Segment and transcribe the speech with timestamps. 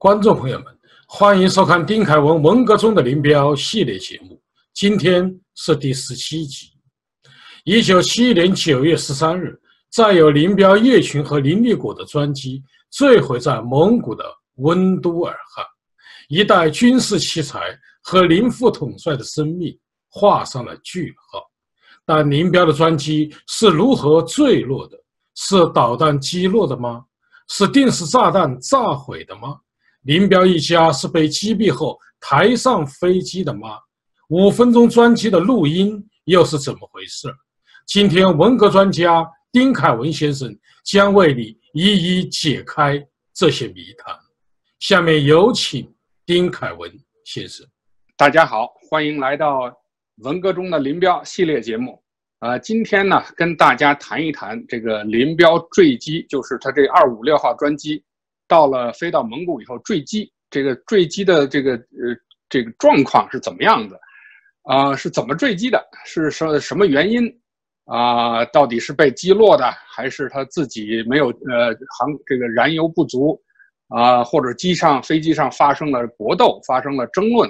[0.00, 0.66] 观众朋友们，
[1.06, 4.40] 欢迎收看丁凯文文革中的林彪系列节目。
[4.72, 6.72] 今天是第十七集。
[7.64, 9.60] 一九七一年九月十三日，
[9.92, 14.24] 载有林彪、叶群和林立果的专机坠毁在蒙古的
[14.54, 15.62] 温都尔汗，
[16.30, 17.60] 一代军事奇才
[18.00, 21.42] 和林副统帅的生命画上了句号。
[22.06, 24.96] 但林彪的专机是如何坠落的？
[25.34, 27.04] 是导弹击落的吗？
[27.48, 29.58] 是定时炸弹炸毁的吗？
[30.02, 33.78] 林彪一家是被击毙后抬上飞机的吗？
[34.30, 37.28] 五分钟专机的录音又是怎么回事？
[37.86, 42.98] 今天文革专家丁凯文先生将为你一一解开
[43.34, 44.16] 这些谜团。
[44.78, 45.92] 下面有请
[46.24, 46.90] 丁凯文
[47.26, 47.66] 先生。
[48.16, 49.70] 大家好，欢迎来到
[50.22, 52.02] 文革中的林彪系列节目。
[52.38, 58.02] 呃，今天呢，跟大家谈一谈这个林彪坠机，就是他这二五六号专机。
[58.50, 62.16] 到了飞到蒙古以后坠机，这个坠机的这个呃
[62.48, 63.96] 这个状况是怎么样的？
[64.64, 65.80] 啊，是怎么坠机的？
[66.04, 67.22] 是什什么原因？
[67.84, 73.40] 啊，到底是被击落的，还是他自己没有呃航这个燃油不足？
[73.86, 77.48] 啊，或者机上飞机上发生了搏斗，发生了争论，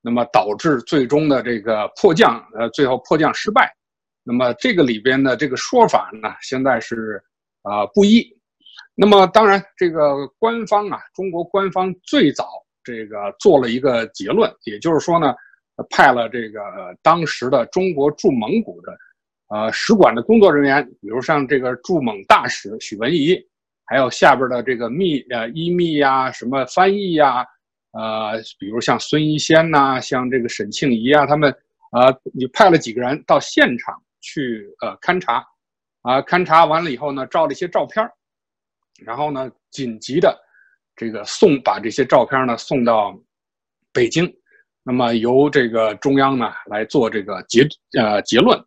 [0.00, 3.68] 那么导致最终的这个迫降，呃，最后迫降失败。
[4.22, 7.20] 那么这个里边的这个说法呢，现在是
[7.62, 8.35] 啊不一。
[8.98, 12.48] 那么当然，这个官方啊，中国官方最早
[12.82, 15.34] 这个做了一个结论，也就是说呢，
[15.90, 16.60] 派了这个
[17.02, 18.96] 当时的中国驻蒙古的，
[19.48, 23.38] 呃使馆的工作人员，比如像这个驻蒙大使许文仪，
[23.84, 27.44] 还有下边的这个秘呃医秘呀，什么翻译呀，
[27.92, 31.54] 呃，比如像孙一仙呐，像这个沈庆仪啊，他们
[31.90, 35.44] 啊，你派了几个人到现场去呃勘察，
[36.00, 38.10] 啊，勘察完了以后呢，照了一些照片儿。
[39.04, 40.34] 然后呢，紧急的
[40.94, 43.14] 这个送把这些照片呢送到
[43.92, 44.32] 北京，
[44.82, 47.66] 那么由这个中央呢来做这个结
[47.98, 48.58] 呃结论。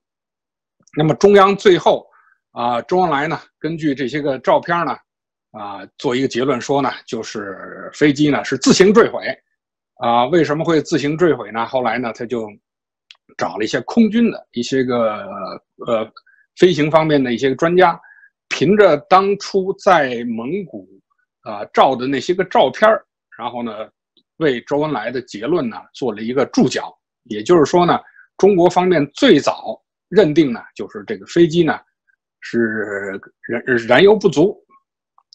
[0.96, 2.08] 那么中央最后
[2.52, 4.96] 啊，周恩来呢根据这些个照片呢
[5.52, 9.26] 啊做一个结论说呢，就是飞机呢是自行坠毁
[9.96, 10.26] 啊。
[10.28, 11.66] 为什么会自行坠毁呢？
[11.66, 12.48] 后来呢他就
[13.38, 15.26] 找了一些空军的一些个
[15.88, 16.12] 呃
[16.58, 18.00] 飞行方面的一些专家。
[18.60, 20.86] 凭着当初在蒙古
[21.44, 22.90] 啊照的那些个照片
[23.38, 23.72] 然后呢，
[24.36, 26.94] 为周恩来的结论呢做了一个注脚。
[27.24, 27.98] 也就是说呢，
[28.36, 31.80] 中国方面最早认定呢，就是这个飞机呢
[32.42, 34.62] 是燃燃油不足。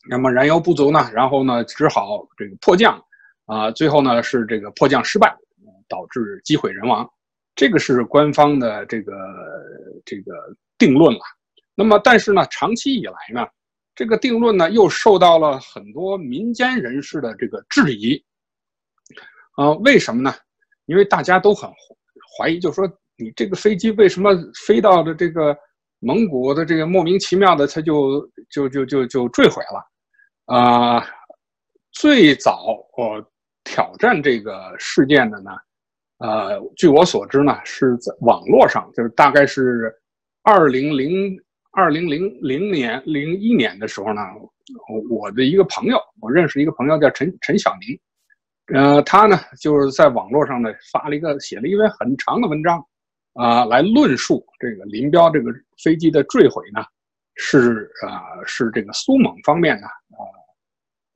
[0.06, 3.02] 那么燃油不足呢，然后呢只好这个迫降
[3.46, 5.34] 啊，最后呢是这个迫降失败，
[5.88, 7.08] 导致机毁人亡。
[7.54, 9.14] 这个是官方的这个
[10.04, 11.20] 这个定论了。
[11.76, 13.44] 那么，但是呢，长期以来呢，
[13.96, 18.24] 这个定论呢又受到了很多民间人士的这个质疑。
[19.56, 20.32] 啊，为什么呢？
[20.86, 21.68] 因为大家都很
[22.38, 22.86] 怀疑，就说
[23.16, 24.30] 你这个飞机为什么
[24.66, 25.56] 飞到的这个
[25.98, 28.20] 蒙古的这个莫名其妙的，它就
[28.50, 30.54] 就就就就坠毁了。
[30.54, 31.04] 啊，
[31.91, 33.32] 最早我
[33.64, 35.50] 挑战这个事件的呢，
[36.18, 39.92] 呃，据我所知呢，是在网络上，就是大概是
[40.42, 41.36] 二零零。
[41.76, 44.22] 二零零零年、零一年的时候呢，
[45.10, 52.80] 我的一个朋友，我认识一个朋友叫陈陈小宁，呃，他呢就是在网络上呢发了一个写了一篇很长的文章，
[53.32, 55.52] 啊，来论述这个林彪这个
[55.82, 56.84] 飞机的坠毁呢，
[57.34, 59.88] 是啊是这个苏蒙方面呢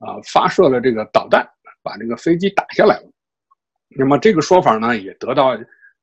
[0.01, 1.49] 啊啊发射了这个导弹
[1.81, 3.09] 把这个飞机打下来了，
[3.97, 5.57] 那么这个说法呢也得到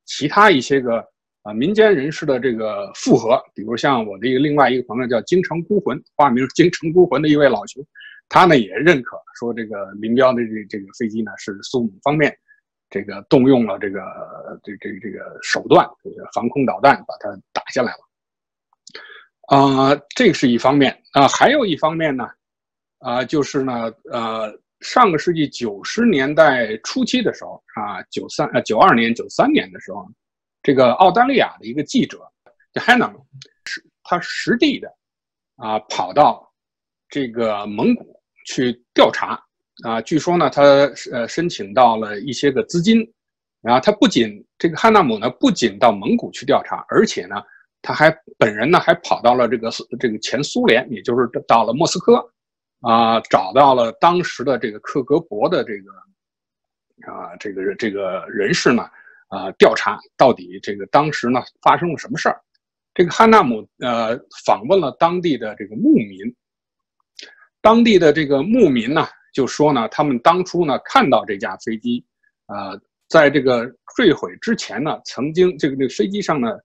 [0.06, 1.06] 其他一些个。
[1.46, 7.86] 啊，民间人士的这个附和，比如像我的一个另外一个朋友叫京城孤魂，化名京城孤魂的一位老兄，
[8.28, 12.36] 他呢也认可说这个林彪的这这个飞机呢是苏蒙方面
[12.90, 14.00] 这个动用了这个
[14.64, 19.56] 这这这个手段，这个防空导弹把它打下来了。
[19.56, 22.28] 啊，这是一方面啊，还有一方面呢，
[22.98, 23.72] 啊，就是呢，
[24.10, 30.04] 呃，上个世纪九十年代初期的时候啊，九三呃九二年九三年的时候。
[30.66, 32.18] 这个澳大利亚的一个记者
[32.72, 33.12] 叫 Hannah，
[33.66, 34.92] 是他实地的
[35.54, 36.52] 啊，跑到
[37.08, 39.40] 这个蒙古去调查
[39.84, 40.00] 啊。
[40.00, 40.62] 据说呢，他
[41.12, 42.98] 呃申请到了一些个资金，
[43.60, 47.36] 然后他不仅这个汉纳姆呢，不仅到蒙古去调查，而且呢，
[47.80, 49.70] 他还本人呢还跑到了这个
[50.00, 52.28] 这个前苏联，也就是到了莫斯科
[52.80, 55.92] 啊，找到了当时的这个克格勃的这个
[57.12, 58.90] 啊这个这个人士呢。
[59.28, 62.40] 啊，调查到底这个当时呢发生了什么事儿？
[62.94, 66.34] 这个汉纳姆呃访问了当地的这个牧民，
[67.60, 72.02] 当地的这个牧民呢就说呢，他们当初呢看到这架飞机，
[72.46, 76.58] 呃，在这个坠毁之前呢，曾经这个这个飞机上呢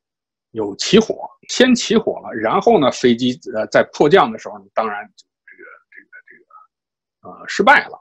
[0.51, 7.99] 有起火，先起火了，然后呢飞机呃在迫降的时候，当然这个这个这个呃失败了。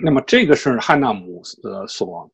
[0.00, 2.30] 那么这个是汉纳姆呃所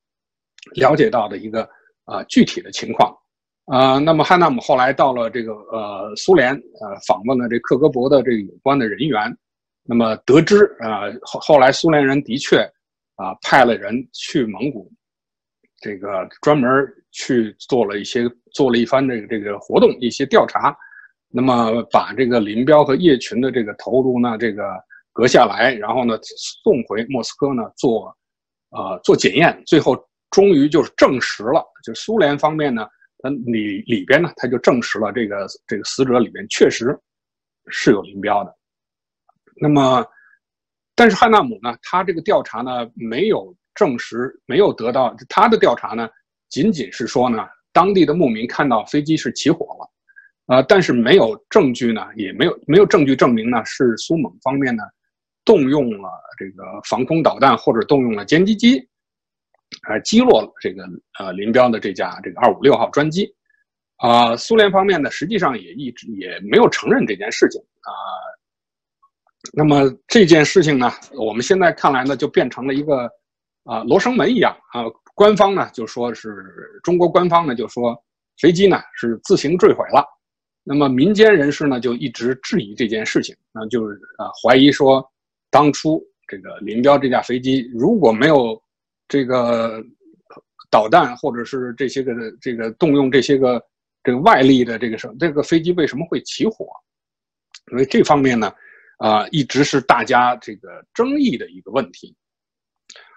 [0.75, 1.69] 了解到的一个
[2.05, 3.15] 啊具体的情况。
[3.67, 9.37] 啊，那么汉纳姆后来到了这个呃苏联，呃访问了这克格勃的这个有关的人员，
[9.85, 12.61] 那么得知啊后后来苏联人的确
[13.17, 14.91] 啊派了人去蒙古，
[15.83, 16.71] 这个专门
[17.11, 20.75] 去做了一些做了一番这个这个活动一些调查，
[21.29, 24.65] 那么把这个林彪和叶群的这个头颅呢这个
[25.13, 28.17] 割下来，然后呢送回莫斯科呢做
[28.71, 29.95] 呃做检验，最后
[30.31, 32.87] 终于就是证实了，就苏联方面呢。
[33.21, 36.97] 那里里边呢，他就证实了这个这个死者里边确实
[37.67, 38.55] 是有林彪的。
[39.61, 40.07] 那么，
[40.95, 46.09] 但是汉纳姆呢，他这个调查呢没有证实，没有得到他的调查呢，
[46.49, 49.91] 仅仅是说呢，当地的牧民看到飞机是起火了，
[50.55, 54.85] 呃，但是没有证据呢，也没有没有证据证明呢是苏蒙方面呢
[55.45, 56.09] 动用了
[56.39, 58.88] 这个防空导弹或者动用了歼击机。
[59.88, 60.85] 呃，击落了这个
[61.19, 63.32] 呃林彪的这架这个二五六号专机，
[63.97, 67.93] 啊，苏联方面呢，实际上也一直也没有承认这件事情啊。
[69.53, 73.09] 那么这件事情呢，我们现在看来呢，就变成了一个
[73.65, 74.82] 啊罗生门一样啊。
[75.15, 77.97] 官方呢就说是中国官方呢就说
[78.41, 80.05] 飞机呢是自行坠毁了，
[80.62, 85.05] 那么民间人士呢就一直质疑这件事情，那就是啊怀疑说
[85.50, 88.61] 当初这个林彪这架飞机如果没有
[89.09, 89.83] 这个
[90.71, 93.61] 导弹，或者是这些个这个动用这些个
[94.05, 96.67] 这个外力的这个什这个飞机为什么会起火？
[97.73, 98.53] 因为这方面呢，
[98.99, 102.15] 啊，一直是大家这个争议的一个问题。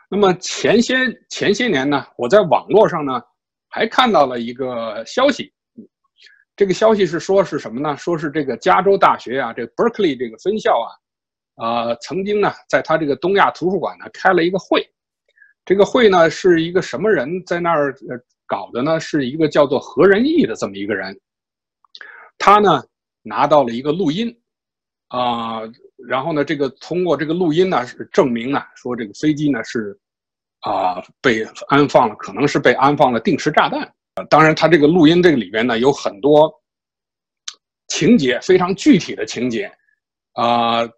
[0.10, 0.96] 那么前些
[1.30, 3.22] 前些年呢，我在网络上呢
[3.70, 5.54] 还看到了一个消息，
[6.56, 7.96] 这个消息是说是什么呢？
[7.98, 10.90] 说是这个加州大学啊，这 Berkeley 这个分校啊，
[11.66, 14.86] 啊，曾经呢在他这个东亚图书馆呢开了一个会。
[15.64, 18.18] 这个会呢是一个什么人在那儿呃
[18.48, 19.00] 搞的呢？
[19.00, 21.18] 是一个叫做何仁义的这么一个人，
[22.38, 22.84] 他呢
[23.22, 24.36] 拿到了一个录音，
[25.10, 25.62] 啊，
[26.08, 29.98] 然后呢这个通过这个录音呢是证明呢说这个飞机呢是
[30.62, 33.90] 啊被安放了，可能是被安放了定时炸弹。
[34.30, 36.52] 当然他这个录音这个里边呢有很多
[37.88, 39.72] 情节，非常具体的情节，
[40.34, 40.90] 啊。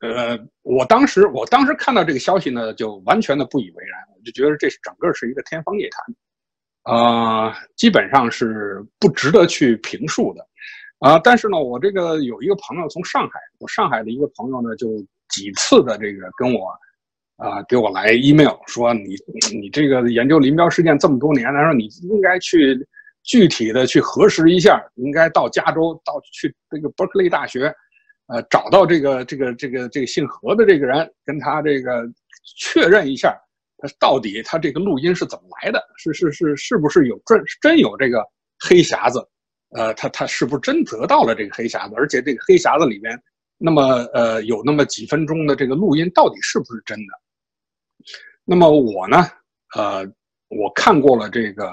[0.00, 10.46] 呃我当时我当时看到这个消息呢，就完全的不以为然，我就觉得这是整个是一个天方夜谭，啊，基本上是不值得去评述的，
[11.00, 14.88] 啊，但是呢，我这个有一个朋友从上海，我上海的一个朋友呢，就
[15.28, 16.70] 几次的这个跟我，
[17.36, 19.16] 啊，给我来 email 说你
[19.52, 22.74] 你这个研究林彪事件这么多年，他说你应该去
[23.22, 27.70] 具体的去核实一下，应该到加州到去这个伯克利大学。
[28.32, 32.06] 呃，找到这个这个这个这个姓何的这个人，跟他这个
[32.58, 33.36] 确认一下，
[33.78, 35.82] 他到底他这个录音是怎么来的？
[35.96, 38.24] 是是是是不是有真真有这个
[38.60, 39.18] 黑匣子？
[39.70, 41.94] 呃，他他是不是真得到了这个黑匣子？
[41.96, 43.20] 而且这个黑匣子里面，
[43.58, 43.82] 那么
[44.14, 47.12] 呃有那么几分钟的这个录音，到底是不是真的？
[48.44, 49.26] 那么我呢，
[49.74, 50.06] 呃，
[50.48, 51.68] 我看过了这个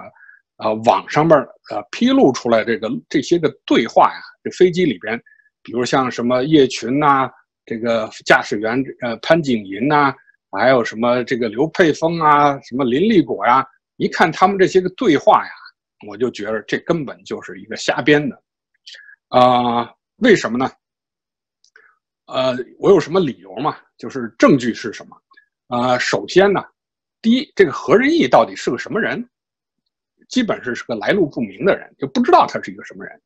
[0.57, 5.21] 呃网上边呃披露出来这个这些个对话呀，这飞机里边。
[5.67, 7.29] 比如像什么叶群呐，
[7.65, 10.15] 这个驾驶员呃潘景寅呐，
[10.49, 15.51] 还有什么这个刘佩峰啊，什么林立果呀，一看他们这些个对话呀，
[16.07, 18.41] 我就觉得这根本就是一个瞎编的，
[19.27, 20.71] 啊，为什么呢？
[22.27, 23.75] 呃，我有什么理由嘛？
[23.97, 25.17] 就是证据是什么？
[25.67, 26.63] 啊，首先呢，
[27.21, 29.27] 第一，这个何仁义到底是个什么人？
[30.29, 33.21] 基本是是个来路不明的人，就不知道他是一个什么人。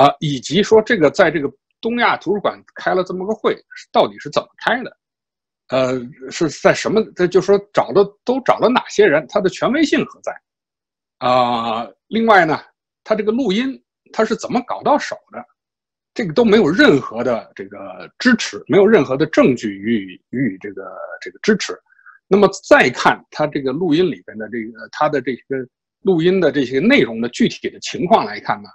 [0.00, 3.54] 啊，以及说这个在这个东亚图书馆开了这么个会，
[3.92, 4.96] 到底是怎么开的？
[5.68, 7.04] 呃，是在什么？
[7.14, 9.26] 这就说找的都找了哪些人？
[9.28, 10.32] 他的权威性何在？
[11.18, 12.58] 啊，另外呢，
[13.04, 13.78] 他这个录音
[14.10, 15.44] 他是怎么搞到手的？
[16.14, 21.78] 这个都没有任何的这个支持，没有任何的证据予以予以这个这个支持。
[22.26, 25.42] 那么再看他这个录音里边的这个他的这些
[26.04, 28.70] 录音的这些内容的具体的情况来看呢？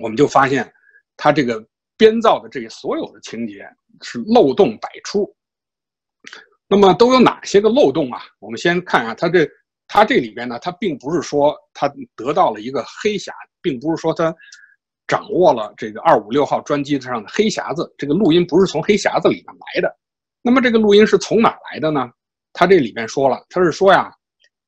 [0.00, 0.70] 我们就发现，
[1.16, 1.64] 他这个
[1.96, 3.68] 编造的这些所有的情节
[4.02, 5.34] 是漏洞百出。
[6.68, 8.22] 那么都有哪些个漏洞啊？
[8.38, 9.48] 我们先看啊，他这
[9.88, 14.32] 他这里边呢，他并不是说他得到了一个黑匣，并不是说他
[15.08, 17.92] 掌握了这个二五六号专机上的黑匣子。
[17.98, 19.92] 这个录音不是从黑匣子里面来的，
[20.42, 22.08] 那么这个录音是从哪来的呢？
[22.52, 24.12] 他这里面说了，他是说呀，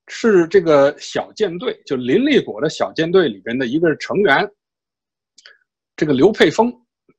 [0.09, 4.49] 是这个小舰队，就林立果的小舰队里边的一个成员，
[5.97, 6.73] 这个刘佩峰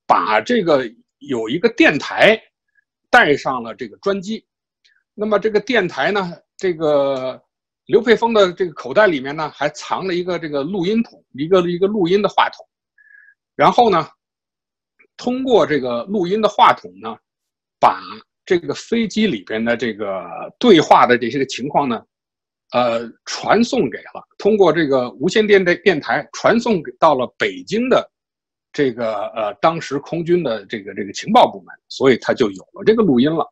[0.05, 0.83] 把这个
[1.19, 2.41] 有一个电台
[3.09, 4.45] 带上了这个专机。
[5.13, 7.41] 那么这个电台呢，这个
[7.85, 12.65] 刘佩峰的这个口袋里面呢，还藏了一个这个录音筒，一个一个录音的话筒。
[13.55, 14.09] 然后呢，
[15.17, 17.15] 通过这个录音的话筒呢，
[17.79, 18.01] 把
[18.45, 20.25] 这个飞机里边的这个
[20.57, 22.03] 对话的这些个情况呢，
[22.71, 28.11] 呃，传送给了通过这个无线电的电台传送给到了北京的
[28.73, 33.49] 这个呃当时空军的这个这个情报部门，所以他就有了这个录音了。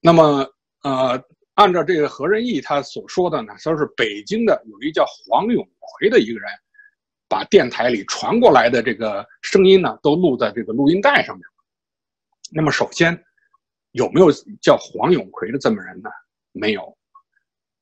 [0.00, 0.46] 那么
[0.84, 1.20] 呃，
[1.54, 6.48] 按照这个何仁义他所说的呢，说是北京的有一叫黄永奎的一个人。
[7.28, 11.44] 把电台里传过来的这个声音呢，都录在这个录音带上面。
[12.52, 13.20] 那么，首先
[13.90, 14.30] 有没有
[14.62, 16.08] 叫黄永奎的这么人呢？
[16.52, 16.96] 没有。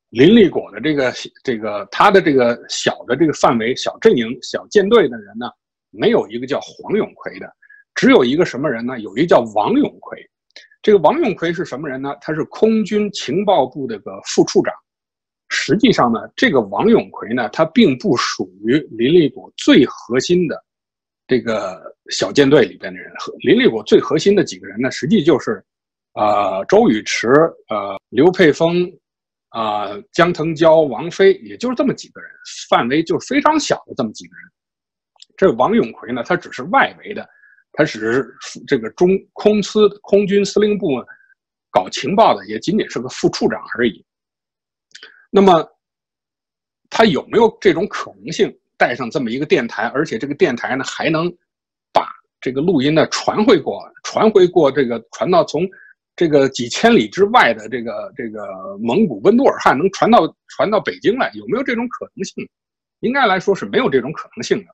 [0.08, 1.12] 林立果的这个
[1.42, 5.46] 这个他的这个小的这个范围小阵营小舰队的人呢，
[5.96, 7.50] 没有一个叫黄永奎的，
[7.94, 8.98] 只有一个什么人呢？
[9.00, 10.18] 有一个叫王永奎。
[10.82, 12.14] 这个王永奎是什么人呢？
[12.20, 14.74] 他是空军情报部的个副处长。
[15.48, 20.62] 实际上呢，这个王永奎呢，他并不属于林立果最核心的
[21.26, 23.10] 这个小舰队里边的人。
[23.40, 25.64] 林立果最核心的几个人呢，实际就是，
[26.14, 27.28] 呃，周宇驰、
[27.68, 28.90] 呃，刘佩峰、
[29.50, 32.30] 啊，江腾蛟、王飞，也就是这么几个人，
[32.68, 34.50] 范围就是非常小的这么几个人。
[35.36, 37.28] 这王永奎呢，他只是外围的，
[37.72, 38.34] 他只是
[38.66, 41.02] 这个中空司空军司令部
[41.70, 44.04] 搞情报的，也仅仅是个副处长而已。
[45.30, 45.68] 那么，
[46.88, 49.90] 他有没有这种可能性带上这么一个电台？
[49.94, 51.28] 而且这个电台呢，还能
[51.92, 52.08] 把
[52.40, 55.68] 这个录音呢传回过，传回过这个传到从
[56.14, 61.32] 这个几千里之外的这个这个蒙古温都尔汗，能传到传到北京来？
[61.34, 62.48] 有没有这种可能性？
[63.00, 64.73] 应该来说是没有这种可能性的。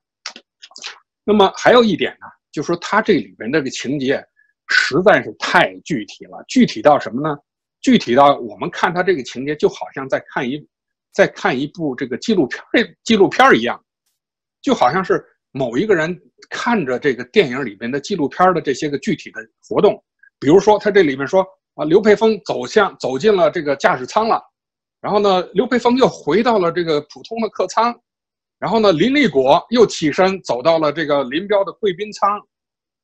[1.25, 4.25] 那么还有一点呢，就说他这里边这个情节
[4.69, 7.37] 实在是太具体了，具体到什么呢？
[7.81, 10.59] 具体到我们看他这个情节，就好像在看一，
[11.13, 13.83] 在看一部这个纪录片纪录片一样，
[14.61, 20.03] 就好像是某一个人看着这个电影里边的纪录片的这些个具体的活动，
[20.39, 21.43] 比如说他这里面说
[21.75, 24.43] 啊，刘佩峰走向走进了这个驾驶舱了，
[25.01, 27.99] 然后呢，刘佩峰又回到了这个普通的客舱，
[28.61, 32.41] 然后呢，林立果又起身走到了这个林彪的贵宾舱。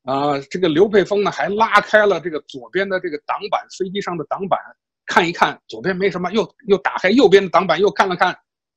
[0.03, 4.57] 啊，这个刘佩峰呢，还拉开了这个左边的这个挡板，飞机上的挡板，
[5.05, 8.33] 看一看左边没什么，又又打开右边的挡板，又看了看，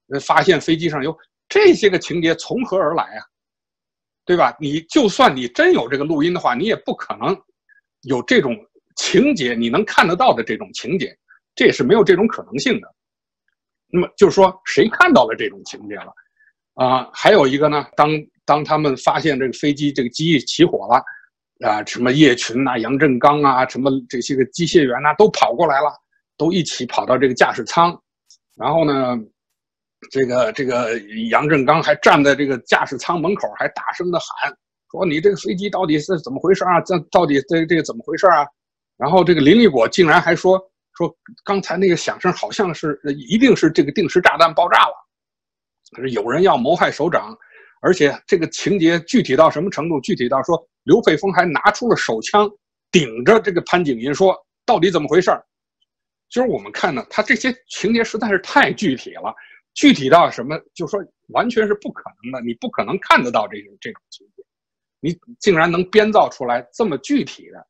[0.09, 1.17] 呃，发现飞机上有
[1.49, 3.23] 这些个情节从何而来啊？
[4.25, 4.57] 对吧？
[4.59, 7.41] 你就算你真有这个录音的话，你也不可能
[8.03, 8.57] 有这种
[8.97, 11.17] 情节，你能看得到的这种情节，
[11.55, 12.93] 这也是没有这种可能性的。
[13.87, 16.13] 那么就是说，谁看到了这种情节了？
[16.75, 18.11] 啊，还有一个呢，当
[18.45, 21.03] 当他们发现这个飞机这个机翼起火了。
[21.63, 25.93] 啊，什么叶群呐、杨振刚啊，什么这些个机械员呐，都跑过来了，
[26.39, 27.95] 都一起跑到这个驾驶舱。
[28.57, 29.15] 然后呢，
[30.11, 30.99] 这个这个
[31.29, 34.51] 杨振刚还站在这个驾驶舱门口，还大声的喊
[34.91, 36.81] 说：“你这个飞机到底是怎么回事啊？
[36.81, 38.47] 这到底这这个怎么回事啊？”
[38.97, 40.59] 然后这个林立果竟然还说
[40.97, 44.95] 说刚才那个响声好像是一定是这个定时炸弹爆炸了，
[45.93, 47.37] 可是有人要谋害首长。
[47.83, 49.99] 而且这个情节具体到什么程度？
[50.03, 52.47] 具体到说，刘佩峰还拿出了手枪，
[52.93, 55.31] 顶着这个潘景云说：“到底怎么回事？”
[56.29, 59.35] 就是我们看呢，他这些情节实在是太具体了，
[59.73, 64.43] 具体到什么，就说完全是不可能的，你不可能看得到这种这种情节，
[65.01, 67.67] 你竟然能编造出来这么具体的，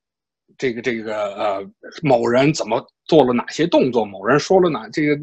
[0.59, 1.71] 这个这个呃，
[2.03, 5.17] 某人怎么做了哪些动作，某人说了哪这个。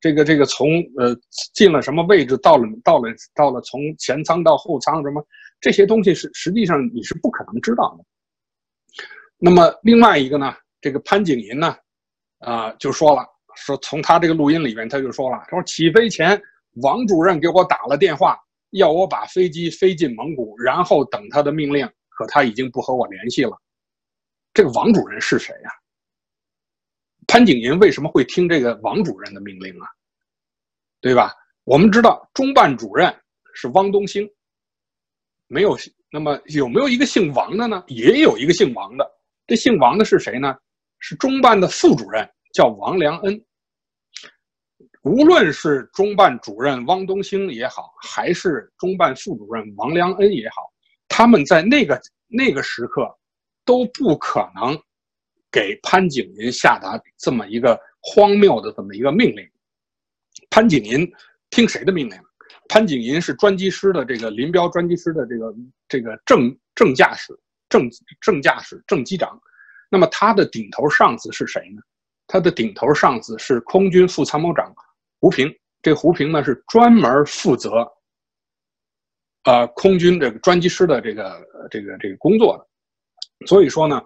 [0.00, 0.66] 这个这个从
[0.96, 1.14] 呃
[1.54, 5.24] 进了什么位置，到了到了到了从前舱到后舱什么
[5.60, 8.04] 这些东西是实际上你是不可能知道的。
[9.38, 11.76] 那么另外一个呢，这个潘景寅呢，
[12.38, 13.24] 啊就说了，
[13.56, 16.40] 说从他这个录音里面他就说了，他说起飞前
[16.82, 18.38] 王主任给我打了电话，
[18.70, 23.52] 要我把飞机飞进蒙古，然后等他的命令，可他已经不和我联系了。
[24.54, 25.70] 这个王主任是谁呀？
[27.30, 29.86] 潘景寅为什么会听这个王主任的命令啊？
[31.00, 31.32] 对吧？
[31.62, 33.14] 我们知道中办主任
[33.54, 34.28] 是汪东兴，
[35.46, 35.78] 没有。
[36.10, 37.84] 那么有没有一个姓王的呢？
[37.86, 39.08] 也有一个姓王的。
[39.46, 40.56] 这姓王的是谁呢？
[40.98, 43.40] 是中办的副主任，叫王良恩。
[45.02, 50.68] 无论是中办主任汪东兴也好，还是中办副主任王良恩也好，
[51.06, 53.08] 他们在那个那个时刻
[53.64, 54.76] 都不可能。
[55.50, 59.48] 给潘景寅下达这么一个荒谬的这么一个命令。
[60.50, 61.10] 潘景寅
[61.50, 62.18] 听谁的命令？
[62.68, 65.54] 潘景寅是专机师的这个林彪专机师的这个
[65.88, 67.38] 这个正正驾驶、
[67.68, 67.88] 正
[68.20, 69.40] 正驾驶、正机长。
[69.90, 71.82] 那么他的顶头上司是谁呢？
[72.26, 74.72] 他的顶头上司是空军副参谋长
[75.20, 75.52] 胡平。
[75.82, 77.90] 这胡平呢是专门负责，
[79.44, 83.46] 呃，空军这个专机师的这个这个这个工作的。
[83.46, 84.00] 所以说呢，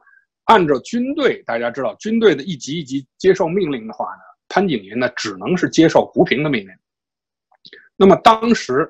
[0.44, 6.68] 按照军队，大家知道，军队的一级一级接受命令的话呢，潘景寅呢只能是接受胡平的命令。
[7.96, 8.88] 那么当时，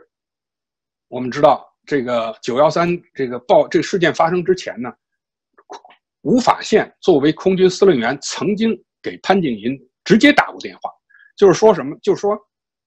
[1.08, 4.92] 我们知道这个九幺三这个报这个事件发生之前呢，
[6.22, 10.90] 吴法宪作为空军司令员，曾经给潘景寅直接打过电话，
[11.36, 11.96] 就是说什么？
[12.02, 12.36] 就是说，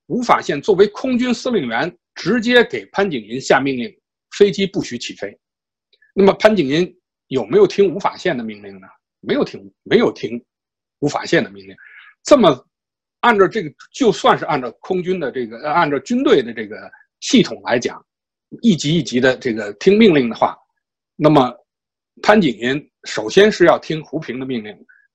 [0.08, 3.96] 吴法宪作为空军司令员，直接给潘景寅下命令，
[4.32, 5.40] 飞机不许起飞。
[6.16, 6.97] 那么潘景寅
[7.27, 8.88] 有没有听吴法宪的命令呢？
[9.19, 10.43] 没有听，没有听
[11.00, 11.75] 吴法宪的命令。
[12.24, 12.63] 这么。
[13.22, 18.01] 按照这个，就算是按照空军的这个，按照军队的这个系统来讲，
[18.62, 20.55] 一级一级的这个听命令的话，
[21.15, 21.51] 那么
[22.22, 24.72] 潘景寅首先是要听胡平的命令，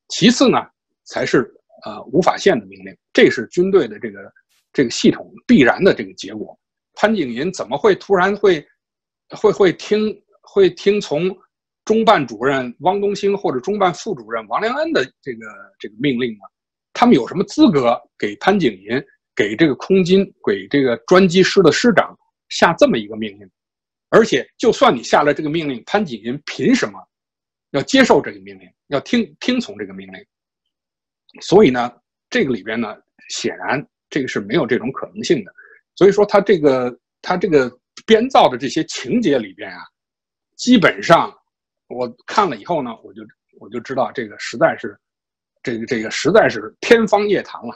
[0.09, 0.59] 其次呢
[1.05, 1.49] 才是
[1.85, 4.33] 呃吴法宪的命令，这是军队的这个
[4.73, 6.59] 这个系统必然的这个结果。
[6.95, 8.67] 潘景寅怎么会突然会
[9.31, 11.35] 会会听会听从
[11.85, 15.47] 中办主任汪东兴或者中办副主任王良恩的这个
[15.79, 16.41] 这个命令呢？
[16.93, 19.03] 他们有什么资格给潘景寅、
[19.35, 22.17] 给这个空军、给这个专机师的师长
[22.51, 23.51] 下这么一个命令？
[24.11, 26.99] 而且，就算你下了这个命令，潘景寅凭什么
[27.71, 30.23] 要接受这个命令，要听听从这个命令？
[31.41, 31.91] 所以呢，
[32.29, 32.95] 这个里边呢，
[33.31, 35.53] 显然这个是没有这种可能性的。
[35.97, 37.73] 所以说，他这个他这个
[38.05, 39.81] 编造的这些情节里边啊，
[40.57, 41.35] 基本上
[41.93, 43.23] 我看了以后呢，我就
[43.61, 44.99] 我就知道这个实在是。
[45.65, 47.73] 这个这个实在是天方夜谭了，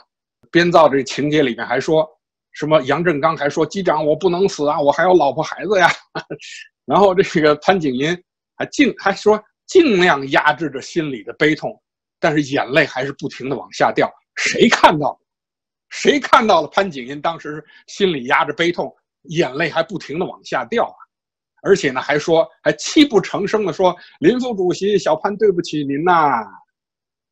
[0.51, 2.05] 编造这情节里面还说
[2.51, 2.81] 什么？
[2.81, 5.87] 杨振刚还说：“机长，我不能死啊，我还有老婆孩子呀。
[6.83, 8.21] ”然后这个潘景寅
[8.57, 11.81] 还尽还说尽量压制着心里的悲痛，
[12.19, 14.11] 但是眼泪还是不停的往下掉。
[14.35, 15.17] 谁看到？
[15.87, 18.93] 谁看到了潘景寅当时心里压着悲痛，
[19.29, 20.99] 眼泪还不停的往下掉啊？
[21.63, 26.43] 而且呢，还说还泣不成声的说：“林副主席，小潘对不起您呐。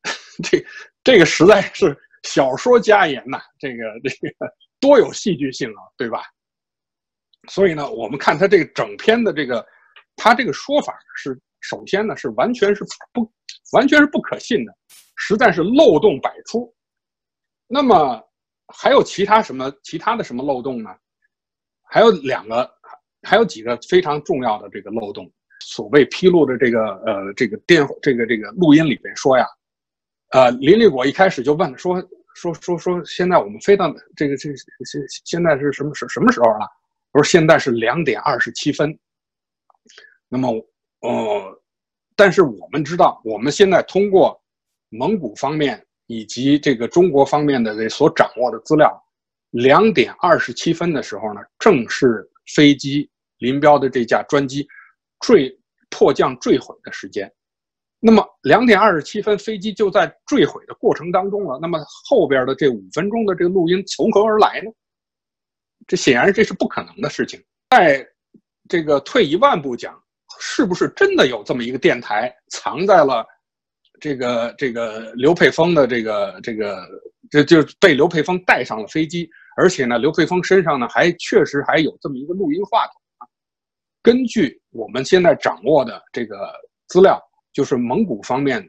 [0.42, 0.64] ”这
[1.04, 6.22] 这个实在是小说家言呐，这个这个多有戏剧性啊，对吧？
[7.48, 9.64] 所以呢，我们看他这个整篇的这个，
[10.16, 13.32] 他这个说法是，首先呢是完全是不
[13.72, 14.72] 完全是不可信的，
[15.16, 16.74] 实在是漏洞百出。
[17.68, 18.22] 那么
[18.74, 20.90] 还有其他什么其他的什么漏洞呢？
[21.88, 22.68] 还有两个，
[23.26, 25.30] 还有几个非常重要的这个漏洞。
[25.60, 29.44] 所谓披露的这个呃这个电这个这个录音里边说呀。
[30.30, 32.02] 呃，林立果一开始就问说
[32.34, 36.66] 说说说，现在我们飞到这个这现现在是什么时什么时候了？
[37.12, 38.96] 我说现在是两点二十七分。
[40.28, 40.50] 那么，
[41.00, 41.62] 呃，
[42.16, 44.38] 但是我们知道，我们现在通过
[44.88, 49.00] 蒙古方面以及这个中国方面的这所掌握的资料，
[49.50, 54.66] 两点二十七分的时候呢，正是飞机林彪的这架专机
[55.20, 55.50] 坠
[55.90, 57.32] 迫降坠毁的时间。
[57.98, 61.58] 那么两点二十七分，飞机就在坠毁的过程当中了。
[61.60, 64.70] 那么后边的这五分钟的这个录音从何而来呢？
[65.86, 67.42] 这显然这是不可能的事情。
[67.70, 68.06] 在
[68.68, 69.98] 这个退一万步讲，
[70.40, 73.24] 是不是真的有这么一个电台藏在了
[73.98, 76.86] 这个这个刘佩峰的这个这个
[77.30, 79.28] 这就被刘佩峰带上了飞机？
[79.56, 83.00] 而且呢，刘佩峰身上呢还确实还有这么一个录音话筒。
[84.06, 86.52] 根据我们现在掌握的这个
[86.86, 87.20] 资料。
[87.56, 88.60] 就是蒙古方面，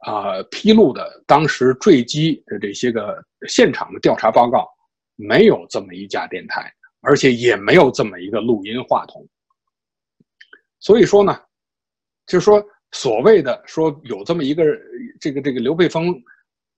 [0.00, 4.68] 啊披露的当时坠机的这些个现场的调查报告，
[5.16, 9.26] 没有这么一架电台，而且也没有这么一个录音话筒。
[10.78, 11.40] 所以说呢，
[12.26, 12.62] 就是说
[12.92, 14.62] 所谓的说有这么一个
[15.18, 16.14] 这个这个刘佩峰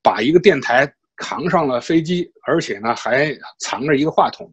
[0.05, 0.87] 把一个电台
[1.17, 4.49] 扛上了飞机，而且呢还藏着一个话筒，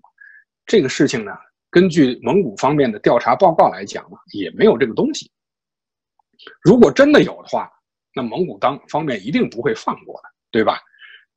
[0.66, 1.32] 这个事情呢，
[1.78, 5.30] 根据蒙古方面的调查报告来讲呢，也没有这个东西。
[6.64, 7.72] 如果真的有的话，
[8.16, 10.80] 那蒙古当方面一定不会放过的，对吧？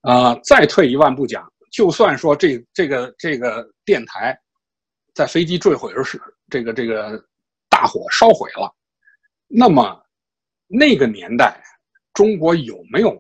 [0.01, 4.35] 啊，再退一万步讲，就算说这这个这个电台
[5.13, 7.23] 在飞机坠毁时，这个这个
[7.69, 8.75] 大火烧毁了，
[9.47, 10.03] 那么
[10.67, 11.63] 那个年代
[12.15, 13.15] 中国有没有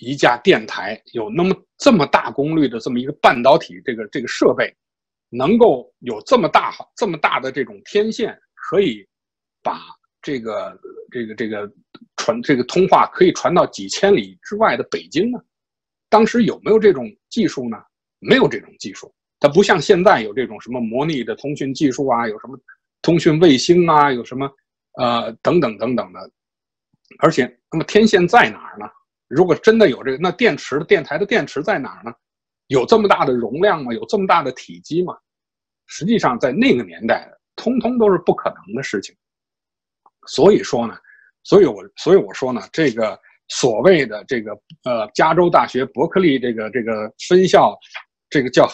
[0.00, 4.74] 一架电台有那么这么大功率的这么一个半导体这个这个设备，
[5.34, 9.02] 能够有这么大这么大的这种天线，可以
[9.62, 9.80] 把
[10.20, 10.78] 这个
[11.10, 11.72] 这个这个
[12.16, 15.40] 传这个通话可以传到几千里之外的北京呢？
[16.10, 17.78] 当时有没有这种技术呢？
[18.18, 22.56] 没有这种技术，它不像现在有这种什么模拟的通讯技术啊，有什么
[23.00, 24.48] 通讯卫星啊，有什么
[24.98, 26.30] 呃等等等等的。
[27.18, 28.86] 而且，那么天线在哪儿呢？
[29.28, 32.12] 如果真的有这个，那电池电台的电池在哪儿呢？
[32.72, 33.92] 有这么大的容量吗？
[33.92, 35.14] 有这么大的体积吗？
[35.86, 39.14] 实际上，在那个年代，通通都是不可能的事情。
[40.26, 40.94] 所以说呢，
[41.42, 44.52] 所以我所以我说呢，这个所谓的这个
[44.84, 47.78] 呃，加州大学伯克利这个这个分校，
[48.30, 48.66] 这个叫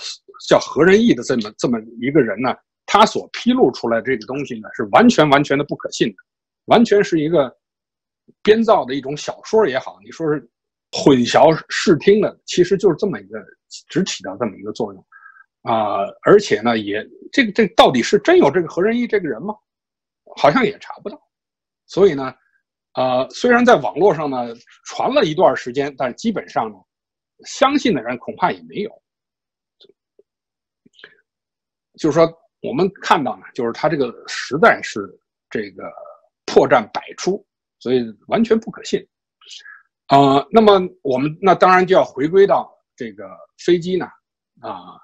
[0.48, 2.54] 叫何仁义的这么这么一个人呢，
[2.86, 6.16] 他所披露出来这个东西呢，是完全完全的不可信的，
[6.66, 7.52] 完全是一个
[8.44, 10.48] 编造的一种小说也好，你说是
[10.90, 13.38] 混淆视听的，其实就是这么一个，
[13.88, 15.06] 只起到这么一个作用
[15.62, 19.54] 啊，而且呢，也这个这到底是真有这个何仁义这个人吗？
[20.36, 21.20] 好像也查不到。
[21.86, 22.34] 所以呢，
[22.94, 26.76] 呃，虽然在网络上呢传了一段时间，但基本上呢，
[27.44, 28.90] 相信的人恐怕也没有。
[31.98, 32.26] 就是说，
[32.62, 35.00] 我们看到呢，就是他这个实在是
[35.50, 35.82] 这个
[36.46, 37.44] 破绽百出，
[37.78, 39.06] 所以完全不可信。
[40.08, 44.06] 呃，那么我们那当然就要回归到这个飞机呢，
[44.60, 44.96] 啊，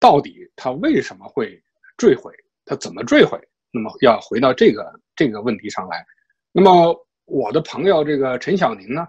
[0.00, 1.62] 到底它为什么会
[1.96, 2.32] 坠毁？
[2.64, 3.40] 它怎么坠毁？
[3.70, 6.04] 那么要回到这个这个问题上来，
[6.52, 6.94] 那么
[7.24, 9.06] 我的朋友这个陈晓宁呢，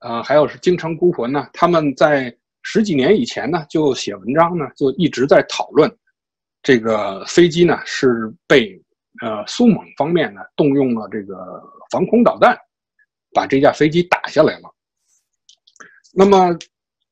[0.00, 5.90] 呃，还有是京城孤魂呢，他们在十几年以前呢就写文章呢，就一直在讨论
[6.62, 8.78] 这个飞机呢是被
[9.22, 12.58] 呃苏蒙方面呢动用了这个防空导弹，
[13.36, 14.74] 把这架飞机打下来了。
[16.14, 16.58] 那么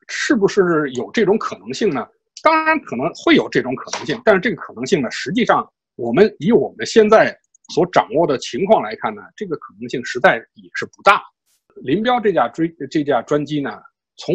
[0.08, 2.06] 是不是有这种可能性呢？
[2.42, 5.70] 当然可能会有这种可能性，但是这个可能性呢，实际上。
[5.96, 7.32] 我们以我们现在
[7.72, 11.22] 所掌握的情况来看呢，这个可能性实在也是不大。
[11.84, 13.70] 林彪这架追这架专机呢，
[14.16, 14.34] 从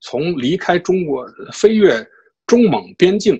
[0.00, 2.04] 从离开中国飞越
[2.48, 3.38] 中蒙边境，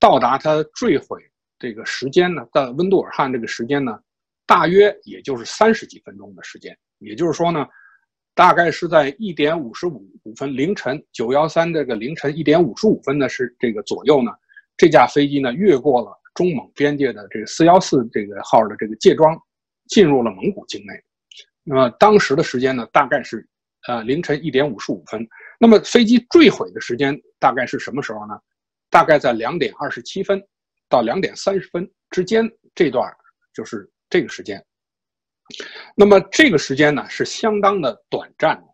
[0.00, 1.20] 到达它坠毁
[1.58, 3.92] 这个时间呢，到温都尔汗这个时间呢，
[4.46, 6.74] 大约也就是三十几分钟的时间。
[6.98, 7.66] 也就是说呢，
[8.34, 14.30] 大概是在一点五十五五分凌晨九幺三这个凌晨一点五十五分的是这个左右呢，
[14.76, 16.12] 这架飞机呢越过了。
[16.34, 19.36] 中蒙边界的这个四幺四这个号的这个界桩，
[19.88, 20.92] 进入了蒙古境内。
[21.64, 23.44] 那么当时的时间呢，大概是
[23.88, 25.26] 呃凌晨一点五十五分。
[25.58, 28.38] 那么飞机坠毁的时间大概是什么时候呢？
[28.88, 30.40] 大概在两点二十七分
[30.88, 33.12] 到两点三十分之间这段
[33.52, 34.64] 就是这个时间。
[35.94, 38.64] 那么这个时间呢是相当的短暂的。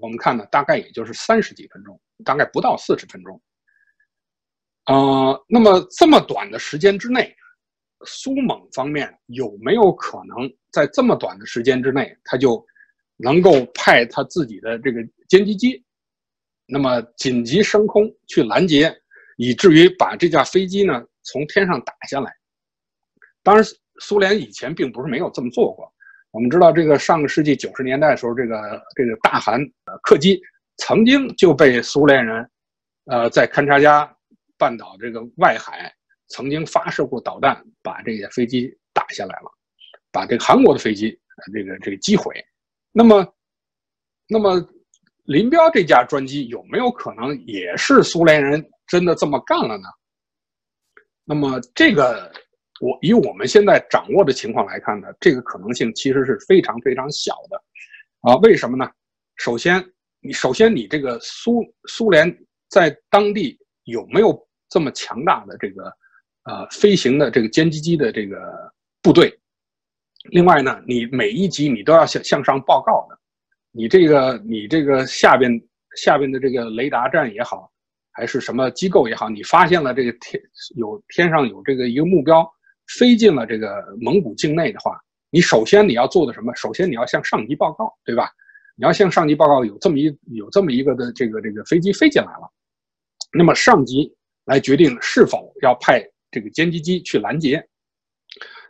[0.00, 3.40] 我们看呢，大概也就是三十几分钟，大概不到四十分钟。
[4.86, 7.34] 呃，那么这么短的时间之内，
[8.04, 12.64] 苏蒙方面有没有可能在这么短的时间之内，他就
[13.16, 15.82] 能够派他自己的这个歼击机，
[16.66, 18.92] 那么紧急升空去拦截，
[19.36, 22.34] 以至于把这架飞机呢从天上打下来？
[23.44, 23.64] 当然，
[24.00, 25.93] 苏联以前并不是没有这么做过。
[26.34, 29.60] 我们知道，这个上个世纪九十年代的时候，这个这个大韩
[30.02, 30.38] 客机
[30.78, 32.50] 曾经就被苏联人，
[33.06, 34.10] 呃，在勘察加。
[34.56, 35.92] 半岛这个外海
[36.28, 39.50] 曾经发射过导弹，把这架飞机打下来了，
[40.12, 41.10] 把这个韩国的飞机
[41.52, 42.32] 这个这个击毁。
[42.92, 43.34] 那么，
[44.28, 44.64] 那么
[45.24, 49.88] 林彪这架专机有没有可能也是苏联人真的这么干了呢？
[51.24, 52.32] 那么这个
[52.84, 57.56] 我以我们现在掌握的情况来看呢，这个可能性其实是非常非常小的
[58.20, 58.36] 啊。
[58.42, 58.90] 为什么呢？
[59.36, 59.82] 首先，
[60.20, 62.30] 你首先你这个苏苏联
[62.68, 64.46] 在当地有没有？
[64.70, 65.84] 这么强大的这个，
[66.44, 68.36] 呃，飞行的这个歼击机的这个
[69.00, 69.32] 部队，
[70.30, 73.16] 另外呢，你每一级你都要向向上报告的，
[73.70, 75.52] 你这个你这个下边
[75.96, 77.70] 下边的这个雷达站也好，
[78.10, 80.42] 还是什么机构也好，你发现了这个天
[80.74, 82.44] 有天上有这个一个目标
[82.86, 84.98] 飞进了这个蒙古境内的话，
[85.30, 86.54] 你首先你要做的什么？
[86.54, 88.30] 首先你要向上级报告，对吧？
[88.76, 92.50] 你要向上级报告有这么一有这么一个的这个这个飞机飞进来了，
[93.32, 94.14] 那么上级。
[94.46, 97.66] 来决定是否要派这个歼击机去拦截。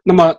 [0.05, 0.33] 那么，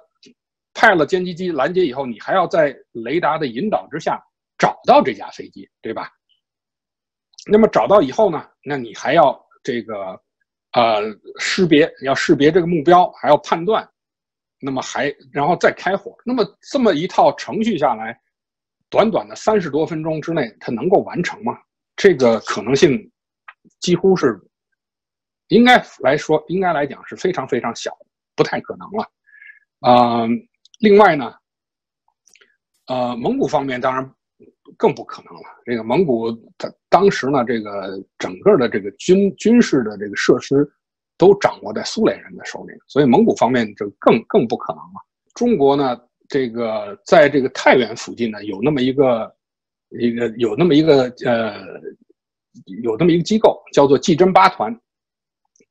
[0.73, 4.17] 派了歼击机拦截以后，你还要在雷达的引导之下
[4.57, 6.09] 找到这架飞机，对吧？
[7.51, 8.47] 那么找到以后呢？
[8.63, 10.17] 那你还要这个
[10.75, 11.01] 呃
[11.39, 13.87] 识别，要识别这个目标，还要判断，
[14.59, 16.15] 那么还然后再开火。
[16.25, 18.19] 那么这么一套程序下来，
[18.89, 21.57] 短短的三十多分钟之内，它能够完成吗？
[21.95, 23.11] 这个可能性
[23.79, 24.39] 几乎是。
[25.49, 27.95] 应该来说，应该来讲是非常非常小，
[28.35, 29.07] 不太可能了。
[29.81, 30.27] 嗯，
[30.79, 31.35] 另外呢，
[32.87, 34.11] 呃，蒙古方面当然
[34.77, 35.41] 更不可能了。
[35.65, 40.69] 这个蒙古它当时呢，这个整个的这个军军事的这个设施
[41.17, 45.01] 都掌握在苏联人的手里，所以蒙古方面就更更不可能了。
[45.33, 49.35] 中国呢，这个在这个太原附近呢，有那么一个
[49.89, 51.53] 一个有那么一个呃，
[52.83, 54.77] 有那么一个机构叫做技侦八团，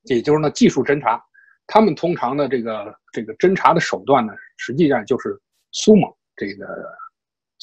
[0.04, 1.22] 也就是呢技术侦察。
[1.66, 5.40] 他们通常的这个这个侦查的手段呢，实际上就是
[5.72, 6.66] 苏蒙这个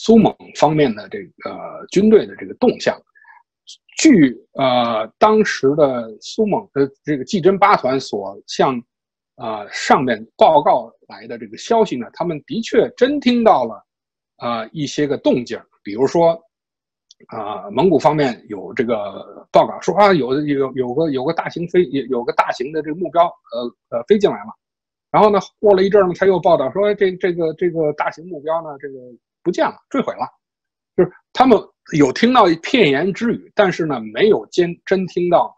[0.04, 3.00] 苏蒙方面的这个军队的这个动向。
[4.00, 8.82] 据呃当时的苏蒙的这个技侦八团所向
[9.36, 13.86] 啊上面报告来的这个消息呢，他们的确真听到了
[14.38, 16.42] 啊一些个动静，比如说。
[17.28, 24.52] 啊，蒙古方面有这个报告说啊，有有有个有个大型飞有有个大型的这个目标，呃呃飞进来了。
[25.12, 28.96] 然后呢，过了一阵呢，他又报道说，这这个这个大型目标呢，这个
[29.44, 30.28] 不见了，坠毁了。
[30.98, 31.58] 就是他们
[31.94, 35.58] 有听到片言之语，但是呢，没有真真听到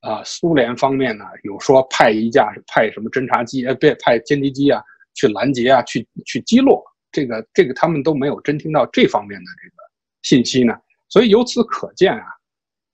[0.00, 4.82] 啊，苏联方面呢有说派一架派什么侦察机，呃，别派歼击机啊
[5.14, 9.76] 去拦截啊，去去击落这个这个，他们都没有真听到这方面的这个
[10.22, 10.74] 信息呢。
[11.08, 12.26] 所以由此可见啊，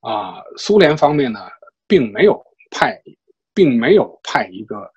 [0.01, 1.41] 啊，苏联方面呢，
[1.87, 2.39] 并没有
[2.71, 3.01] 派，
[3.55, 4.91] 并没有派一个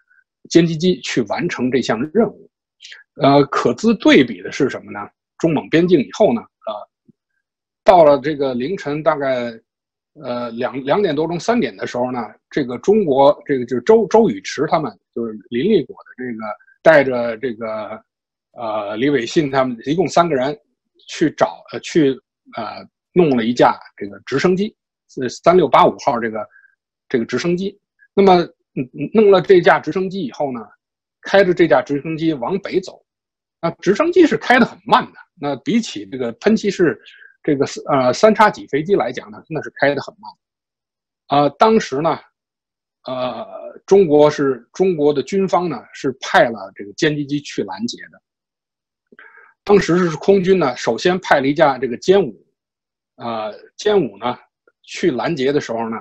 [0.49, 2.49] 歼击机去完成这项任务。
[3.21, 4.99] 呃，可资对比的是什么呢？
[5.41, 6.87] 中蒙边境以后呢，呃，
[7.83, 9.51] 到了这个凌晨大概
[10.13, 16.45] 呃两两点多钟、三点的时候呢，这个中国这个就是周周宇驰他们，就是林立果的这个
[16.81, 18.01] 带着这个
[18.53, 20.57] 呃李伟信他们一共三个人
[21.09, 22.11] 去找呃去
[22.55, 22.87] 呃。
[23.13, 24.73] 弄了一架这个直升机，
[25.09, 26.47] 是三六八五号这个
[27.09, 27.77] 这个直升机。
[28.13, 28.47] 那么，
[29.13, 30.61] 弄了这架直升机以后呢，
[31.19, 33.03] 开着这架直升机往北走。
[33.61, 35.19] 那直升机是开得很慢的。
[35.41, 37.01] 那比起这个喷气式
[37.41, 40.31] 这个呃三叉戟飞机来讲呢，那是开得很慢。
[41.29, 42.19] 呃，当时呢，
[43.07, 43.47] 呃，
[43.87, 48.21] 中国是中国的军方呢是派了这个歼击机去拦截的。
[49.63, 52.45] 当时是空军呢，首先派了一架这个歼五。
[53.15, 54.37] 啊，歼五呢，
[54.81, 55.97] 去拦截的时候呢，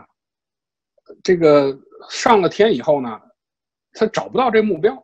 [1.23, 3.21] 这个上了天以后呢，
[3.93, 4.97] 他找不到这目标，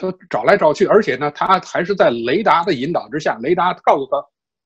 [0.00, 4.16] 他找来找去，而且呢，他还是在雷达的引导之下，雷达告诉他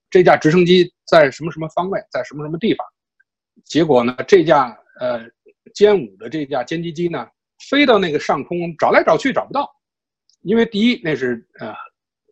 [0.09, 2.87] 这架直升机在什么什么方位，在什么什么地方。
[3.65, 5.21] 结果呢，这架呃
[5.75, 7.27] 歼五的这架歼击机呢，
[7.69, 9.69] 飞到那个上空，找来找去找不到，
[10.43, 11.75] 因为第一那是呃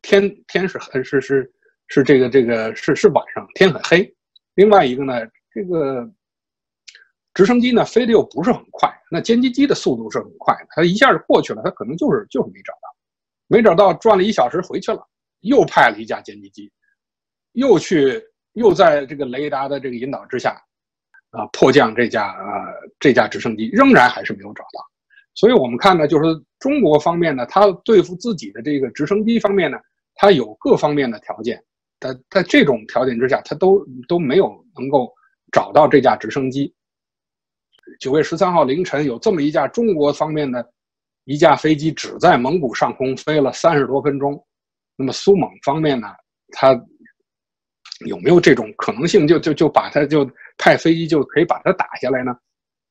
[0.02, 1.52] 天天是很是是
[1.88, 4.14] 是这个这个是是晚上，天很黑。
[4.54, 5.14] 另外一个呢，
[5.52, 6.08] 这个
[7.34, 12.91] 直升机呢飞的又不是很快，那歼击机的速度是很快的，它一下就过去了，它可能就是就是没找到，
[13.52, 15.06] 没找到，转了一小时回去了，
[15.40, 16.72] 又派了一架歼击机，
[17.52, 18.18] 又去
[18.54, 20.52] 又在这个雷达的这个引导之下，
[21.32, 22.64] 啊，迫降这架啊
[22.98, 24.80] 这架直升机，仍然还是没有找到，
[25.34, 29.76] 所以我们看呢，就是中国方面呢，它对付自己的这个直升机方面呢，
[30.14, 31.62] 它有各方面的条件。
[31.98, 35.12] 但在这种条件之下，他都都没有能够
[35.52, 36.74] 找到这架直升机。
[38.00, 40.68] 九月十三号凌晨，有这么一架中国方面的
[41.24, 44.44] 一架飞机，只在蒙古上空飞了三十多分钟。
[44.96, 46.08] 那么苏蒙方面呢，
[46.52, 46.72] 他
[48.06, 52.37] 有没有这种可能性，就就就把他就派飞机就可以把它打下来呢？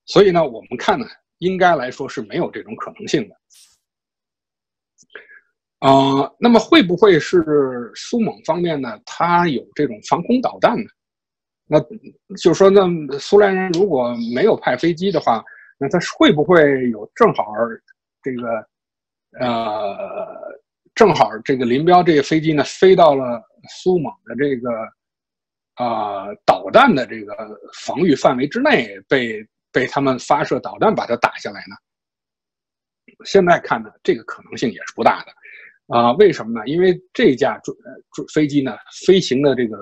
[0.05, 1.05] 所以呢，我们看呢，
[1.39, 3.35] 应该来说是没有这种可能性的。
[5.81, 8.99] 呃，那么会不会是苏蒙方面呢？
[9.05, 10.85] 他有这种防空导弹呢？
[11.67, 11.79] 那
[12.35, 12.83] 就说，那
[13.17, 15.43] 苏联人如果没有派飞机的话，
[15.77, 17.43] 那他会不会有正好
[18.21, 18.65] 这个
[19.39, 20.37] 呃，
[20.95, 24.69] 正好这个林彪这个飞机呢飞到了苏蒙的这个
[25.75, 27.35] 啊导弹的这个
[27.73, 31.75] 防御范围之内，被被他们发射导弹把它打下来呢？
[33.25, 35.31] 现在看呢，这个可能性也是不大的。
[35.87, 36.65] 啊，为什么呢？
[36.67, 39.77] 因为这架飞飞机呢，飞行的这个，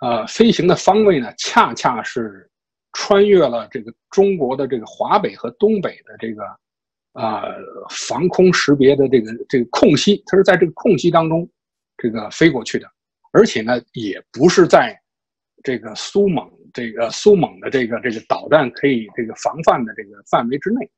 [0.00, 2.50] 呃，飞行的方位呢，恰恰是
[2.92, 6.42] 穿越了这个中国的这个华北和东北的这个，
[7.16, 7.44] 啊，
[7.88, 11.48] 防空识别的这个这个空隙，它是在这个空隙当中，
[11.96, 12.86] 这个飞过去的，
[13.32, 14.94] 而且呢，也不是在
[15.64, 20.88] 这个苏蒙这个苏蒙的这个这个导弹可以这个防范的这个范围之内。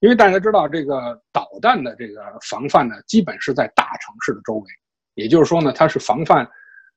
[0.00, 4.66] 因为大家知道，这个导弹的这个防范呢，基本是在大城市的周围，
[5.14, 6.46] 也就是说呢，它是防范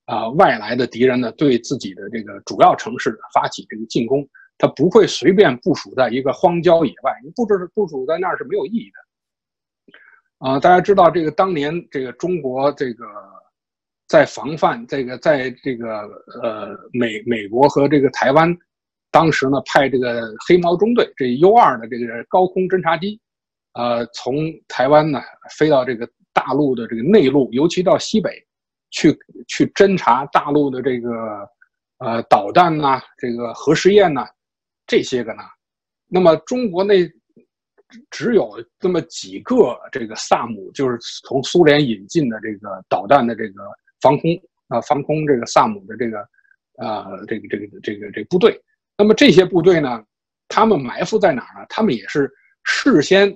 [0.03, 4.27] 啊外来的敌人呢对自己的这个主要城市发起这个进攻，
[4.59, 10.47] 它不会随便部署在一个荒郊野外，你布置部署在那儿是没有意义的。
[10.47, 13.05] 啊，大家知道这个当年这个中国这个
[14.07, 16.01] 在防范这个在这个
[16.43, 18.53] 呃美美国和这个台湾，
[19.11, 23.19] 当时呢派这个黑猫中队这 U 二的这个高空侦察机，
[23.73, 24.35] 呃，从
[24.67, 25.21] 台湾呢
[25.57, 28.31] 飞到这个大陆的这个内陆，尤其到西北，
[28.91, 29.17] 去
[29.47, 31.11] 去侦察大陆的这个
[31.99, 34.25] 呃导弹呐，这个核试验呐，
[34.89, 35.43] 这些个呢，
[36.07, 37.09] 那么中国那。
[38.11, 43.63] 只有这么几个这个萨姆，就是从苏联引进的这个导弹的这个
[43.99, 46.19] 防空啊，防空这个萨姆的这个
[46.77, 48.61] 啊，这个这个这个这个部队。
[48.95, 50.03] 那么这些部队呢，
[50.47, 51.65] 他们埋伏在哪儿呢？
[51.67, 52.31] 他们也是
[52.63, 53.35] 事先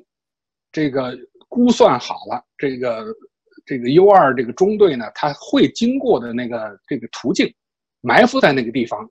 [0.72, 1.18] 这个
[1.50, 3.04] 估算好了，这个
[3.66, 7.52] 这个 U 二这个中队呢，他会经过的那个这个途径，
[8.02, 9.10] 埋伏在那个地方，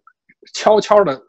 [0.55, 1.20] 悄悄的，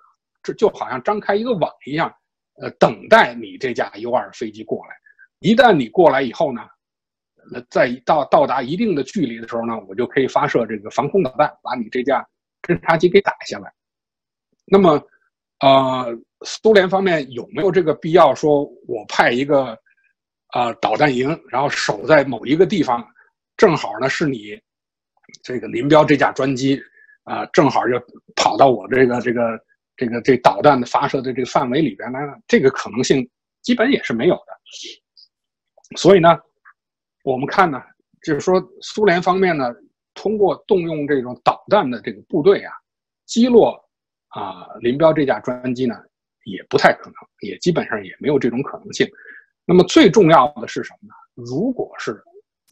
[0.44, 2.14] 这就好像张开一个网一样。
[2.62, 4.94] 呃，等待你这架 U 二飞机过来。
[5.40, 6.62] 一旦你过来以后呢，
[7.52, 12.24] 那在到到达一定的距离的时候呢，我就可以发射这个防空导弹，把你这架
[12.62, 13.74] 侦察机给打下来。
[14.66, 15.04] 那么，
[15.62, 19.76] 呃，苏联方面有没有这个必要说，我派一个
[20.50, 23.04] 啊导弹营，然后守在某一个地方，
[23.58, 24.56] 正好呢是你
[25.42, 26.80] 这个林彪这架专机
[27.24, 28.00] 啊，正好就
[28.36, 29.60] 跑到我这个这个。
[29.96, 33.30] 这个这导弹的发射的这个范围里边呢，这个可能性
[33.62, 35.98] 基本也是没有的。
[35.98, 36.38] 所以呢，
[37.24, 37.82] 我们看呢，
[38.24, 39.72] 就是说苏联方面呢，
[40.14, 42.74] 通过动用这种导弹的这个部队啊，
[43.26, 43.80] 击落
[44.30, 45.96] 啊林彪这架专机呢，
[46.46, 49.08] 也不太可能，也基本上也没有这种可能性。
[49.66, 51.14] 那么最重要的是什么呢？
[51.36, 52.22] 如果是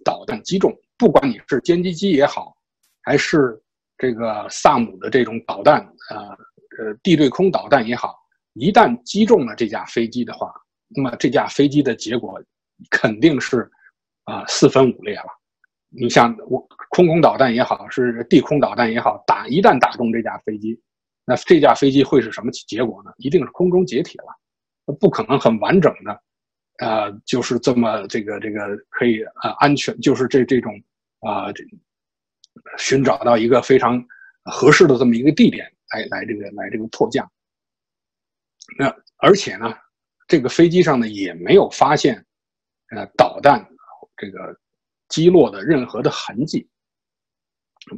[0.03, 2.55] 导弹击中，不管你是歼击机也好，
[3.03, 3.61] 还是
[3.97, 6.35] 这个萨姆的这种导弹啊。
[6.79, 8.15] 呃地对空导弹也好，
[8.53, 10.53] 一旦击中了这架飞机的话，
[10.87, 12.41] 那么这架飞机的结果
[12.89, 13.69] 肯定是
[14.23, 15.25] 啊四分五裂了。
[15.89, 20.79] 你像我空空导弹也好，是地空导弹也好，打一旦打中这架飞机，
[21.25, 23.11] 那这架飞机会是什么结果呢？
[23.17, 26.21] 一定是空中解体了，不可能很完整的，
[26.79, 30.73] 呃，就是这么这个这个可以啊安全，就是这这种
[31.19, 31.61] 啊这
[32.77, 34.01] 寻找到一个非常
[34.45, 35.69] 合适的这么一个地点。
[35.91, 37.29] 来来，这个来这个迫降。
[38.77, 39.73] 那而且呢，
[40.27, 42.25] 这个飞机上呢也没有发现，
[42.95, 43.65] 呃，导弹
[44.15, 44.57] 这个
[45.09, 46.67] 击落的任何的痕迹。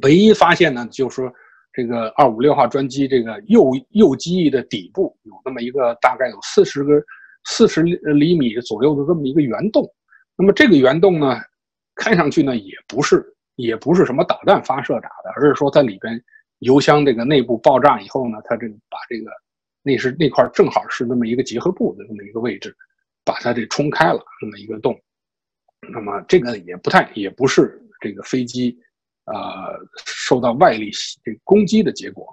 [0.01, 1.32] 唯一发现呢，就是说
[1.71, 6.93] 这个二五六号专机这个右右机翼的底部有那么一个大概有四十个
[7.45, 9.88] 四十厘米左右的这么一个圆洞。
[10.36, 11.39] 那么这个圆洞呢，
[11.93, 13.23] 看上去呢也不是
[13.56, 16.23] 也不是什么导弹发射打的，而是说在里边。
[16.63, 19.32] 油箱这个内部爆炸以后呢，它这个把这个
[19.82, 22.76] 那是那块正好是那么一个结合部的这么一个位置，
[23.23, 24.99] 把它这冲开了那么一个洞。
[25.91, 28.78] 那么这个也不太也不是这个飞机
[29.26, 30.89] 呃受到外力
[31.23, 32.26] 这攻击的结果。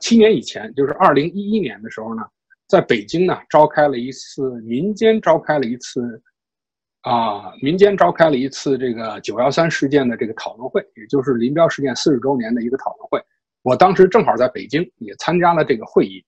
[0.00, 2.22] 七年以前，就是二零一一年的时候呢，
[2.68, 6.22] 在北京呢召开了一次民间召开了一次
[7.02, 13.20] 啊民间召开了一次这个九幺三事件的这个讨论会，也就是林彪事件四十周年的一个讨论会。
[13.62, 16.24] 我当时正好在北京，也参加了这个会议。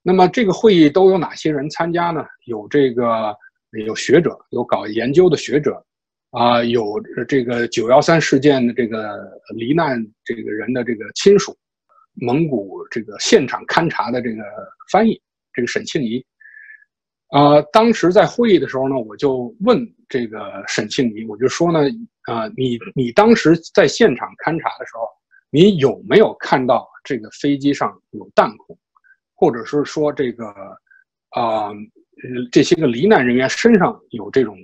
[0.00, 2.24] 那么这个会议都有哪些人参加呢？
[2.46, 3.36] 有这个
[3.84, 5.84] 有学者，有搞研究的学者，
[6.30, 11.54] 啊，有这个九幺三事件的这个罹难这个人的这个亲属，
[12.14, 14.42] 蒙古这个现场勘察的这个
[14.90, 15.20] 翻译，
[15.52, 16.24] 这个沈庆仪。
[17.30, 21.80] 啊，当时在会议的时候呢，我就问这个沈庆仪，我就说呢，
[22.32, 25.17] 啊，你你当时在现场勘察的时候。
[25.50, 28.78] 你有没有看到这个飞机上有弹孔，
[29.34, 30.46] 或者是说这个
[31.30, 31.70] 啊，
[32.52, 34.56] 这些个罹难人员身上有这种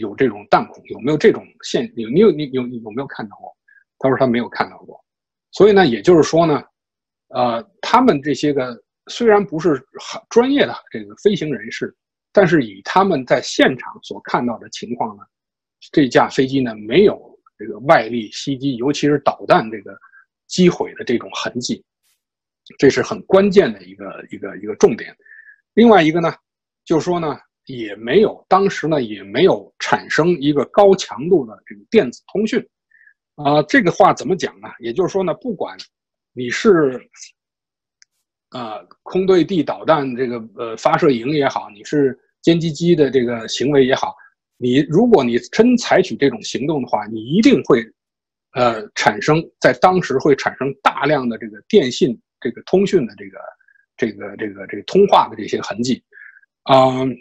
[0.00, 1.92] 有这种弹孔，有没有这种现？
[1.96, 3.56] 有你有你有有没有看到过？
[3.98, 5.02] 他说他没有看到过。
[5.52, 6.62] 所以呢，也就是说呢，
[7.28, 8.76] 呃，他们这些个
[9.06, 11.94] 虽然不是很专业的这个飞行人士，
[12.32, 15.22] 但是以他们在现场所看到的情况呢，
[15.92, 17.35] 这架飞机呢没有。
[17.58, 19.96] 这个外力袭击，尤其是导弹这个
[20.46, 21.84] 击毁的这种痕迹，
[22.78, 25.16] 这是很关键的一个一个一个重点。
[25.74, 26.34] 另外一个呢，
[26.84, 32.66] 就是说呢，也没有当时呢也没有产生一个高强度的这个电子通讯。
[33.36, 34.68] 啊，这个话怎么讲呢？
[34.80, 35.76] 也就是说呢，不管
[36.32, 36.98] 你是
[38.50, 44.14] 啊空对地导弹这个呃发射营也好，你是歼击机的这个行为也好。
[44.58, 47.84] 你如果你真采取这种行动的话，你一定会，
[48.52, 53.38] 呃，产生在当时会产生大量的这个电信、这个通讯的这个、
[53.96, 56.02] 这个、这个、这个通话的这些痕迹，
[56.70, 57.14] 嗯，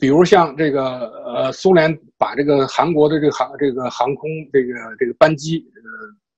[0.00, 5.82] 比如像这个呃，苏联把这个韩国的这个航这个航空这个这个班机呃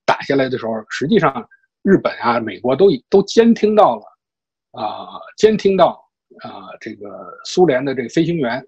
[0.04, 1.48] 打下来的时候，实际上
[1.82, 4.02] 日本啊、美国都已都监听到了
[4.72, 5.06] 啊，
[5.38, 6.04] 监听到
[6.42, 7.08] 啊这个
[7.46, 8.62] 苏联的这个飞行员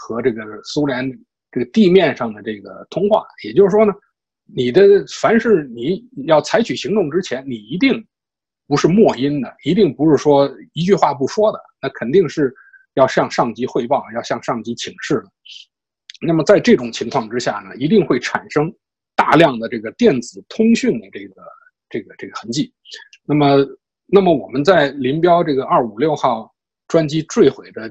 [0.00, 1.10] 和这个苏联
[1.50, 3.24] 这个地面上的这个通话。
[3.44, 3.92] 也就是说呢，
[4.44, 4.82] 你的
[5.20, 8.04] 凡是你要采取行动之前，你一定
[8.66, 12.54] 不是默音的，一定不是说一句话不说的，那肯定是。
[12.94, 15.26] 要向上级汇报，要向上级请示的。
[16.26, 18.70] 那么在这种情况之下呢，一定会产生
[19.14, 21.34] 大量的这个电子通讯的这个
[21.88, 22.74] 这个这个痕迹。
[23.24, 23.64] 那么，
[24.06, 26.52] 那么我们在林彪这个二五六号
[26.88, 27.88] 专机坠毁的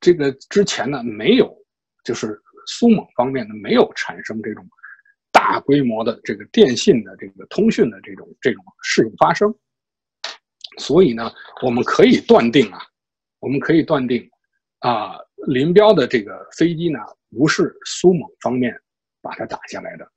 [0.00, 1.56] 这个之前呢，没有，
[2.04, 4.66] 就是苏蒙方面呢没有产生这种
[5.32, 9.54] 大规模的这个电信的这个通讯的这种这种事情发生。
[10.78, 11.32] 所以呢，
[11.62, 12.78] 我们可以断定啊。
[13.40, 14.28] 我们可以断定，
[14.80, 16.98] 啊，林彪的这个飞机呢，
[17.30, 18.76] 不是苏蒙方面
[19.20, 20.10] 把它打下来的，